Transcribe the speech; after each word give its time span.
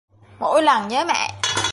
Mỗi 0.39 0.63
lần 0.63 0.87
nhớ 0.87 1.05
mẹ 1.07 1.31